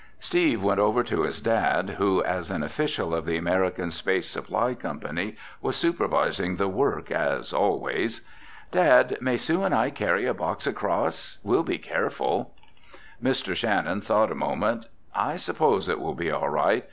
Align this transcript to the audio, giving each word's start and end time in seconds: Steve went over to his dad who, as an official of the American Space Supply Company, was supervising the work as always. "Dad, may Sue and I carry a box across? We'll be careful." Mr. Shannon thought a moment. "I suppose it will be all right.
Steve 0.19 0.63
went 0.63 0.79
over 0.79 1.03
to 1.03 1.21
his 1.21 1.41
dad 1.41 1.91
who, 1.99 2.23
as 2.23 2.49
an 2.49 2.63
official 2.63 3.13
of 3.13 3.23
the 3.23 3.37
American 3.37 3.91
Space 3.91 4.27
Supply 4.27 4.73
Company, 4.73 5.35
was 5.61 5.75
supervising 5.75 6.55
the 6.55 6.67
work 6.67 7.11
as 7.11 7.53
always. 7.53 8.21
"Dad, 8.71 9.15
may 9.21 9.37
Sue 9.37 9.61
and 9.63 9.75
I 9.75 9.91
carry 9.91 10.25
a 10.25 10.33
box 10.33 10.65
across? 10.65 11.37
We'll 11.43 11.61
be 11.61 11.77
careful." 11.77 12.51
Mr. 13.23 13.55
Shannon 13.55 14.01
thought 14.01 14.31
a 14.31 14.33
moment. 14.33 14.87
"I 15.13 15.35
suppose 15.37 15.87
it 15.87 15.99
will 15.99 16.15
be 16.15 16.31
all 16.31 16.49
right. 16.49 16.79